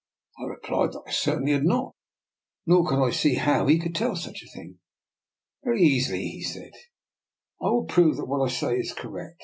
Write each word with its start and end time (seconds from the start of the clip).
"I 0.43 0.49
replied 0.49 0.93
that 0.93 1.03
I 1.05 1.11
certainly 1.11 1.51
had 1.51 1.63
not, 1.63 1.93
nor 2.65 2.89
could 2.89 2.99
I 3.05 3.11
see 3.11 3.35
how 3.35 3.67
he 3.67 3.77
could 3.77 3.93
tell 3.93 4.15
such 4.15 4.41
a 4.41 4.47
thing." 4.51 4.79
Very 5.63 5.83
easily," 5.83 6.27
he 6.27 6.41
said:" 6.41 6.71
I 7.61 7.65
will 7.65 7.85
prove 7.85 8.17
that 8.17 8.25
what 8.25 8.41
I 8.43 8.51
say 8.51 8.77
is 8.79 8.93
correct. 8.97 9.39